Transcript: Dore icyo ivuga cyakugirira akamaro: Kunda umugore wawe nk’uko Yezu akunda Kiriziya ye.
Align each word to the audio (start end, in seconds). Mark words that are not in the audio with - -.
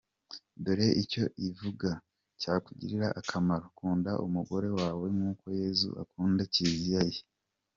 Dore 0.63 0.87
icyo 1.03 1.23
ivuga 1.47 1.89
cyakugirira 2.41 3.07
akamaro: 3.19 3.65
Kunda 3.77 4.11
umugore 4.25 4.67
wawe 4.79 5.05
nk’uko 5.15 5.45
Yezu 5.59 5.89
akunda 6.03 6.41
Kiriziya 6.53 7.01
ye. 7.13 7.21